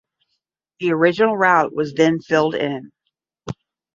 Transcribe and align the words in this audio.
The 0.79 0.91
original 0.93 1.37
route 1.37 1.75
was 1.75 1.93
then 1.93 2.21
filled 2.21 2.55
in. 2.55 2.91